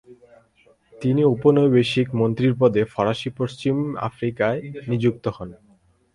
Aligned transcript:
তিনি 0.93 1.21
উপনিবেশিক 1.25 2.07
মন্ত্রীর 2.15 2.53
পদে 2.59 2.81
ফরাসি 2.85 3.29
পশ্চিম 3.37 3.75
আফ্রিকায় 3.99 4.59
নিযুক্ত 4.87 5.25
হন। 5.27 5.49